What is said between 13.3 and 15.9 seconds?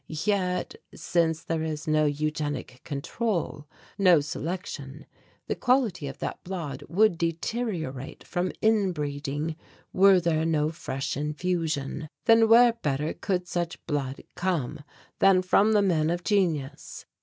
such blood come than from the